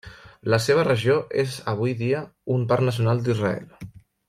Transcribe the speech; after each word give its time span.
La 0.53 0.57
seva 0.67 0.85
regió 0.87 1.17
és 1.43 1.59
avui 1.75 1.93
dia 2.01 2.23
un 2.57 2.65
parc 2.73 2.87
nacional 2.89 3.23
d'Israel. 3.29 3.89